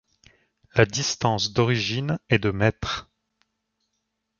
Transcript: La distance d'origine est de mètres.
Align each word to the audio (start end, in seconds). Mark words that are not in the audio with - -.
La 0.73 0.87
distance 0.87 1.53
d'origine 1.53 2.17
est 2.31 2.39
de 2.39 2.49
mètres. 2.49 3.07